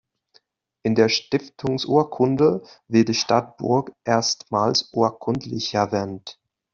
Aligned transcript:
In 0.81 0.95
der 0.95 1.09
Stiftungsurkunde 1.09 2.63
wird 2.87 3.09
die 3.09 3.13
Stadt 3.13 3.57
Burg 3.57 3.91
erstmals 4.03 4.89
urkundlich 4.93 5.75
erwähnt. 5.75 6.41